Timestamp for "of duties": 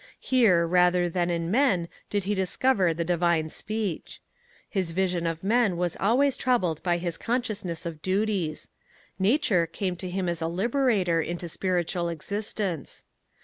7.85-8.67